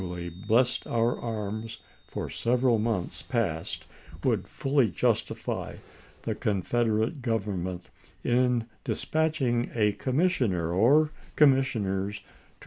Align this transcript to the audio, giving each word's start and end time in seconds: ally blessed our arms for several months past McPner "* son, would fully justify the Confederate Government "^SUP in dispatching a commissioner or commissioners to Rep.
ally 0.01 0.29
blessed 0.29 0.87
our 0.87 1.15
arms 1.19 1.77
for 2.07 2.27
several 2.27 2.79
months 2.79 3.21
past 3.21 3.85
McPner 3.85 3.93
"* 4.09 4.09
son, 4.09 4.17
would 4.31 4.47
fully 4.47 4.89
justify 4.89 5.75
the 6.23 6.33
Confederate 6.33 7.21
Government 7.21 7.83
"^SUP 7.83 8.09
in 8.31 8.65
dispatching 8.83 9.69
a 9.75 9.91
commissioner 9.91 10.71
or 10.73 11.11
commissioners 11.35 12.17
to 12.17 12.23
Rep. 12.25 12.33